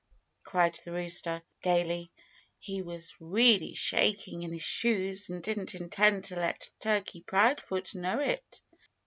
[0.43, 2.09] cried the rooster gayly.
[2.57, 8.17] He was really shaking in his shoes and didn't intend to let Turkey Proudfoot know
[8.19, 8.61] it.